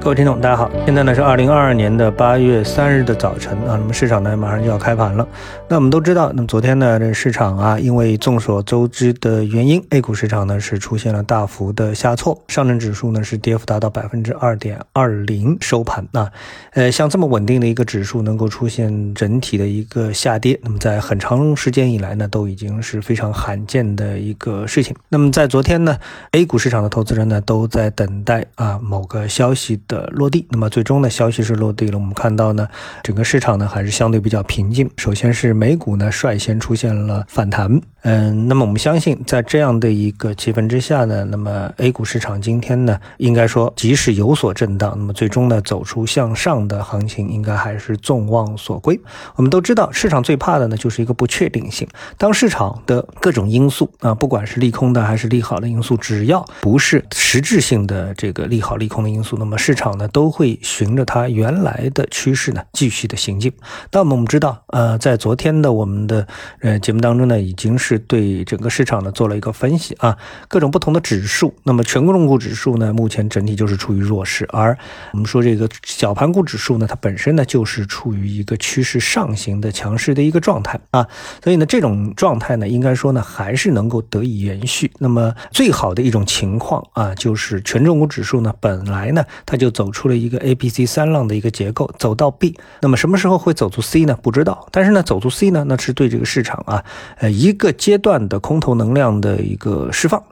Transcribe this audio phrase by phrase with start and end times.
[0.00, 5.26] 各位听众，大家好，现在呢是二零二二年的八月三日的早晨啊，那么市场呢马上就要开盘了。
[5.68, 16.30] 那我们都知道，那么昨天呢这市场啊，因为众所周知的原因，A 股市场呢是出现了大幅的下挫，上证指数呢是跌幅达到百分之二点二零收盘啊。
[16.74, 24.94] 呃，像这么稳定的一个指数能够出现整体的一个下跌，那么在很长时间以来呢，都已经是非常罕见的一个事情。
[25.08, 25.98] 那么在昨天呢
[26.30, 29.78] ，A 股市场的投资人呢都在等待啊某个消息。
[29.88, 31.98] 的落地，那么最终呢，消息是落地了。
[31.98, 32.68] 我们看到呢，
[33.02, 34.88] 整个市场呢还是相对比较平静。
[34.96, 49.00] 首先是美股呢率先出现了反弹，嗯，那么我们相信在这样的一个气氛之下呢，那么 A 股市场今天呢，应该说即使有所震荡，那么最终呢走出向上的行情，应该还是众望所归。
[49.36, 51.88] 我们都知道，市场最怕的呢就是一个不确定性。
[52.16, 63.52] 当市场的各种因素啊，不管是利空的还是利好的因素，只要不是实质性的这个利好利空的因素，那么市场呢都会循着它原来的趋势呢继续的行进。
[63.92, 66.26] 那么我们知道，呃，在昨天的我们的
[66.60, 71.54] 呃节目当中呢，已经是对整个市场呢做了一个分析啊，各种不同的指数。
[71.62, 74.76] 那么全国重股指数呢，目前整体就是处于弱势，而
[75.12, 81.06] 我们说这个小盘股指数呢，它本身呢就是处于一个趋势上行的强势的一个状态啊。
[81.44, 84.90] 所以呢，这种状态呢，应该说呢还是能够得以延续。
[84.98, 94.18] 那么最好的一种情况啊，就是权重股指数呢，本来呢它就就走出了一个 A、B、C 三浪的一个结构，走到 B，那么什么时候会走出 C 呢？
[94.22, 94.66] 不知道。
[94.72, 96.82] 但是呢，走出 C 呢，那是对这个市场啊，
[97.18, 100.22] 呃，一个阶段的空头能量的一个释放。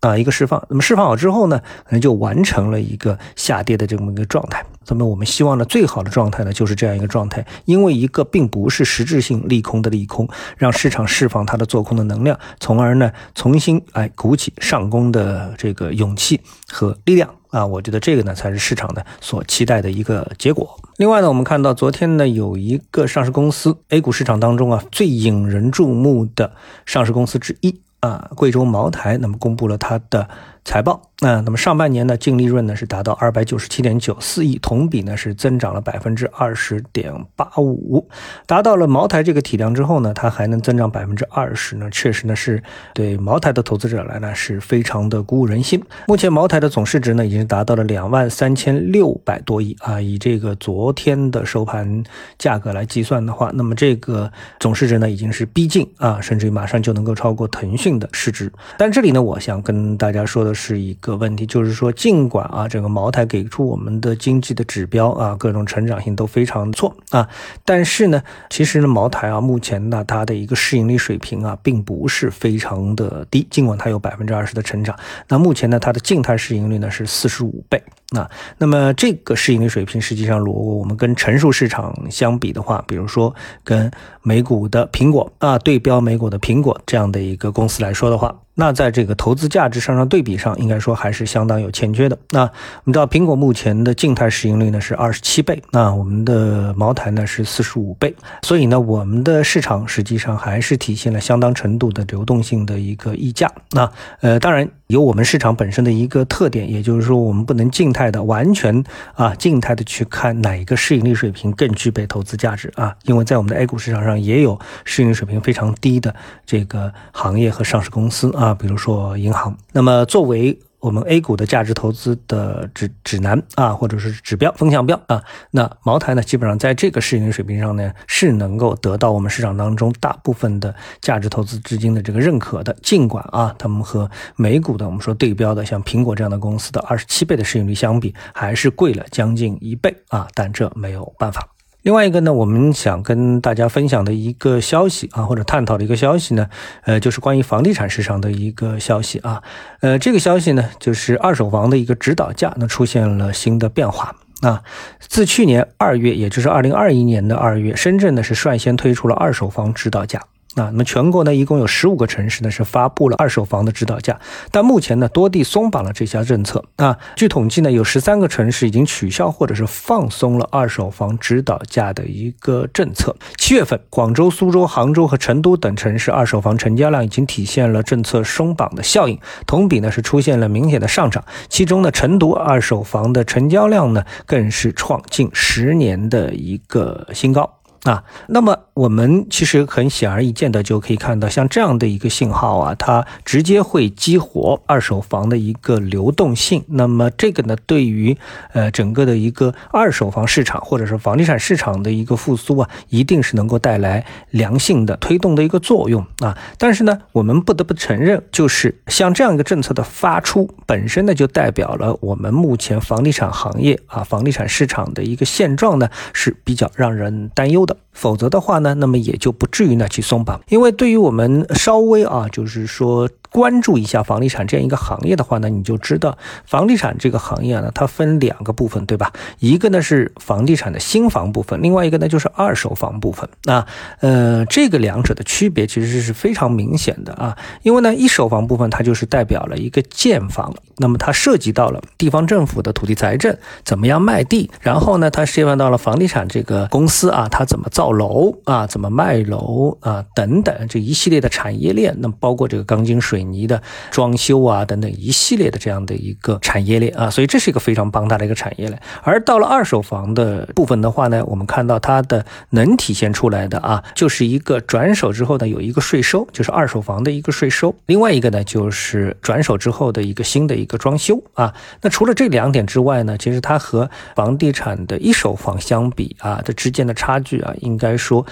[0.00, 4.64] 啊，一个释放，那么释放好之后呢，可能就完成了一个下跌的这么一个状态。
[4.88, 16.40] 那么我们希望呢，最好的状态呢，就是这样一个状态，因为一个并不是实质性利空的利空，让市场释放它的做空的能量，从而呢，重新哎鼓起上攻的这个勇气
[16.72, 17.66] 和力量啊。
[17.66, 20.78] 我觉得这个呢，才是市场呢所期待的一个结果。
[20.96, 26.52] 另外呢，我们看到昨天呢，有一个上市公司，A 股市场当中啊，最引人注目的
[26.86, 30.28] 上市公司之一啊，贵州茅台，那么公布了它的。
[30.64, 38.06] 财报啊，那么上半年的净利润呢是达到二百九十七点九四亿，同比呢是增长了百分之二十点八五，
[38.46, 42.62] 达到了茅台这个体量之后呢，它还能增长百分之二十呢，确实呢是
[42.94, 45.82] 对茅台的投资者来呢是非常的鼓舞人心。
[46.06, 52.02] 目前茅台的总市值呢已经达到了两万三千六百多亿啊，以这个昨天的收盘
[52.38, 58.50] 价格来计算的话，那么这个总市值呢已经是逼近啊，甚至于马上就能够超过腾讯的市值。
[58.78, 60.49] 但这里呢，我想跟大家说的。
[60.52, 67.28] 是一个问题，就是说，尽管啊，整个茅台给出我们的经济的指标啊，各种成长性都非常错啊，
[67.64, 74.96] 但是呢，其实呢，茅台啊，目前呢，它的一个市盈率水平啊，并不是非常的低，尽管它有百分之二十的成长，
[75.28, 77.82] 那目前呢，它的静态市盈率呢是四十五倍。
[78.16, 78.28] 啊，
[78.58, 83.32] 那么这个市盈率水平，实际上如果我们跟成熟市场相比的话，比如说
[83.62, 83.90] 跟
[84.22, 88.34] 美股的苹果啊，对标美股的苹果这样的一个公司来说的话。
[88.52, 92.18] 那在这个投资价值上上对比上，应该说还是相当有欠缺的。
[92.30, 103.50] 那我们知道，苹果目前的静态市盈率呢是二十七倍，那我们的茅台呢是四十五倍，所以呢，我们的市场实际上还是体现了相当程度的流动性的一个溢价。
[103.70, 103.90] 那
[104.20, 104.68] 呃，当然。
[104.90, 108.82] 有我们市场本身的一个特点，也就是说，我们不能静态态的完全
[109.14, 116.14] 啊静态的去看哪一个市盈率水平更具备投资价值啊，因为在我们的 A 股市场上也有市盈率水平非常低的
[116.46, 119.54] 这个行业和上市公司啊，比如说银行。
[119.72, 132.74] 那么作为我们 A 股的价值投资的指指南啊，或者是指标风向标啊，那茅台呢，基本上在这个市盈率水平上呢，是能够得到我们市场当中大部分的价值投资资金的这个认可的。
[132.82, 141.49] 尽管啊，他们和美股的我们说对标的像苹果这样的公司的二十七倍的市盈率相比，还是贵了将近一倍啊，但这没有办法。
[141.82, 146.48] 另外一个呢，我们想跟大家分享的一个消息啊，或者探讨的一个消息呢，
[146.82, 149.42] 呃，就是关于房地产市场的一个消息啊，
[149.80, 154.62] 呃，这个消息呢，就是二手房的一个指导价呢出现了新的变化啊，
[155.00, 160.22] 自去年二月，也就是二零二一年的二月，深圳呢是率先推出了二手房指导价。
[160.56, 164.18] 啊，那么全国呢，一共有十五个城市呢是发布了二手房的指导价，
[164.50, 166.64] 但目前呢，多地松绑了这项政策。
[166.76, 173.14] 啊，据统计呢，有十三个城市已经取消或者是放松了二手房指导价的一个政策。
[173.38, 179.16] 七月份，广州、苏州、杭州和成都等城市二手房成交量已经体现了政策松绑的效应，
[179.46, 181.24] 同比呢是出现了明显的上涨。
[181.48, 187.59] 其中呢，成都二手房的成交量呢更是创近十年的一个新高。
[187.84, 188.04] 啊。
[188.28, 196.64] 那么我们其实很显而易见的就可以看到，像这样的一个信号啊，它直接会激活二手房的一个流动性。
[196.68, 198.16] 那么这个呢，对于
[198.52, 206.36] 呃整个的一个二手房市场或者是房地产市场的一个复苏啊，一定是能够带来良性的推动的一个作用啊。
[206.58, 217.69] 但是呢，我们不得不承认，就是像这样一个政策的发出本身呢，就代表了我们目前房地产行业啊，房地产市场的一个现状呢是比较让人担忧的。
[217.92, 220.40] 否则的话呢，那么也就不至于呢去松绑。
[220.48, 223.08] 因为对于我们稍微啊，就是说。
[223.30, 229.12] 关注一下房地产这样一个行业的话呢，你就知道房地产这个行业呢，它分两个部分，对吧？
[229.38, 233.28] 一个呢是房地产的新房部分，另外一个呢就是二手房部分。
[233.44, 233.64] 那
[234.00, 237.38] 呃，这个两者的区别其实是非常明显的啊。
[237.62, 253.19] 因为呢，一手房部分它就是代表了一个建房，那么它涉及到了地方政府的土地财政怎么样卖地，然后呢，它涉及到了房地产这个公司啊，它怎么造楼啊，怎么卖楼啊等等这一系列的产业链，那么包括这个钢筋水。
[253.20, 258.80] 水泥的装修啊，等等一系列的这样的一个产业链啊，所以这是一个非常庞大的一个产业链。
[259.02, 271.52] 而到了二手房的部分的话呢，我们看到它的能体现出来的啊，就是一个转手之后呢，有一个税收，就是二手房的一个税收；另外一个呢，就是转手之后的一个新的一个装修啊。
[271.82, 278.24] 那除了这两点之外呢，其实它和房地产的一手房相比啊，这之间的差距啊，应该说。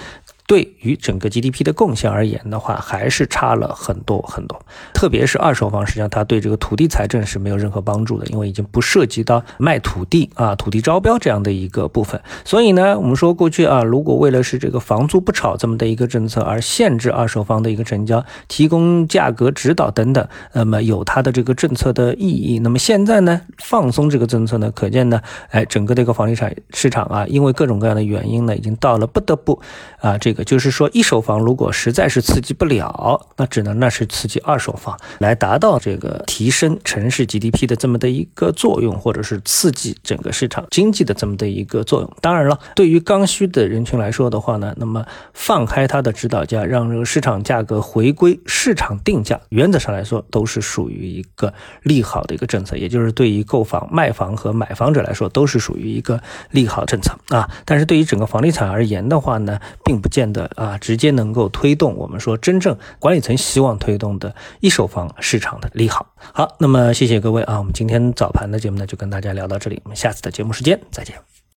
[0.49, 4.59] 对于整个 GDP 的贡献而言的话，还是差了很多很多。
[4.95, 12.19] 特别是二手房，实际上它对这个土地财政是没有任何帮助的，因为已经不涉及到卖土地啊、土地招标这样的一个部分。
[12.43, 22.57] 所以呢，我们说过去啊，如果为了是这个房租不炒这么的一个政策而限制二手房的一个成交，提供价格指导等等，那么有它的这个政策的意义。
[22.57, 29.61] 那么现在呢，放松这个政策呢，可见呢，哎，整个这个房地产市场啊，因为各种各样的原因呢，已经到了不得不
[29.99, 30.38] 啊这个。
[30.43, 42.17] 就是说，一手房如果实在是刺激不了，那只能那是刺激二手房，来达到这个提升城市 GDP 的这么的一个作用，或者是刺激整个市场经济的这么的一个作用。
[42.21, 51.53] 当然了，对于刚需的人群来说的话呢，那么放开它的指导价，让这个市场价格回归市场定价，原则上来说都是属于一个
[51.83, 56.21] 利好的一个政策，也就是对于购房、卖房和买房者来说都是属于一个
[56.51, 57.49] 利好政策啊。
[57.65, 60.28] 但是对于整个房地产而言的话呢，并不见。
[60.31, 66.13] 的啊，直接能够推动我们说真正管理层希望推动的一手房市场的利好。
[66.33, 71.38] 好，那么谢谢各位啊，我们今天早盘的节目呢就跟大家聊到这里，我们下次的节目时间再见。